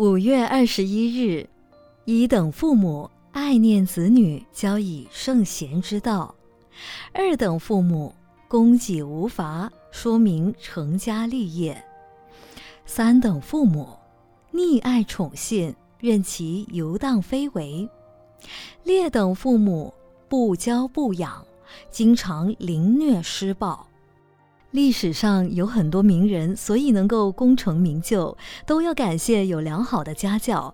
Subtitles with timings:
[0.00, 1.46] 五月二十一日，
[2.06, 6.34] 一等父母爱念子女，教以圣贤之道；
[7.12, 8.14] 二等父母
[8.48, 11.74] 供给无乏，说明成家立业；
[12.86, 13.90] 三等父母
[14.54, 17.86] 溺爱宠信，任其游荡非为；
[18.84, 19.92] 劣等父母
[20.30, 21.44] 不教不养，
[21.90, 23.86] 经常凌虐施暴。
[24.72, 30.72] 历史上有很多名人，所以能够功成名就，都要感谢有良好的家教。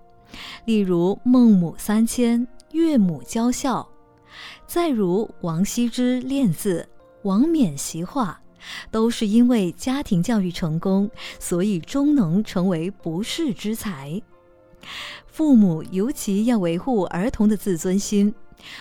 [0.66, 3.86] 例如孟母三迁，岳母教孝；
[4.66, 6.86] 再如王羲之练字，
[7.22, 8.38] 王冕习画，
[8.90, 14.20] 都是因为家庭教育成功，所以终能成为不世之才。
[15.26, 18.34] 父母尤其要维护儿童的自尊心。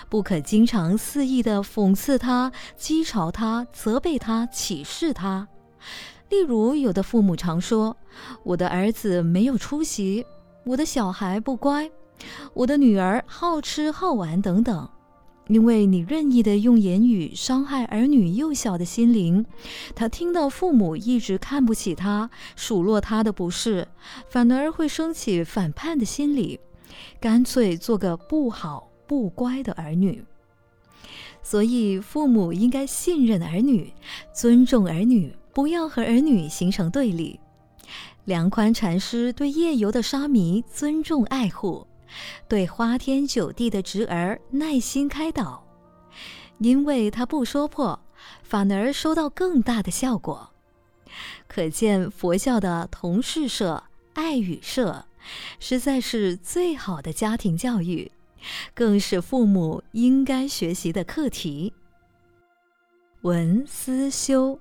[0.09, 5.47] 不可经常肆意的讽刺他、讥嘲他、责备他、启示他。
[6.29, 7.95] 例如，有的父母常说
[8.43, 10.25] ：“我的儿子没有出息，
[10.65, 11.91] 我的小孩不乖，
[12.53, 14.89] 我的女儿好吃好玩等等。”
[15.47, 19.45] 因为你任意的用言语伤害儿女幼小的心灵，
[19.93, 23.87] 他听到父母一直看不起他、数落他的不是，
[24.29, 26.59] 反而会升起反叛的心理，
[27.19, 28.91] 干脆做个不好。
[29.07, 30.25] 不乖的儿女，
[31.43, 33.93] 所以父母应该信任儿女，
[34.33, 37.39] 尊重儿女，不要和儿女形成对立。
[38.23, 41.85] 梁宽禅师对夜游的沙弥尊重爱护，
[42.47, 45.65] 对花天酒地的侄儿耐心开导，
[46.59, 47.99] 因为他不说破，
[48.43, 50.51] 反而收到更大的效果。
[51.47, 55.05] 可见佛教的同事社、爱语社，
[55.59, 58.11] 实在是最好的家庭教育。
[58.75, 61.73] 更是父母应该学习的课题。
[63.21, 64.59] 文思修，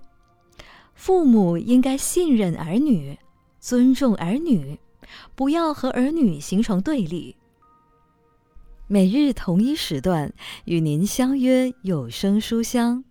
[0.94, 3.18] 父母应该信任儿女，
[3.60, 4.78] 尊重儿女，
[5.34, 7.36] 不要和儿女形成对立。
[8.86, 10.32] 每日同一时段
[10.66, 13.04] 与您相约有声书香。